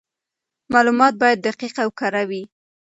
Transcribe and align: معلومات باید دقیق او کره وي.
معلومات 0.73 1.13
باید 1.21 1.43
دقیق 1.47 1.75
او 1.83 1.89
کره 1.99 2.23
وي. 2.29 2.43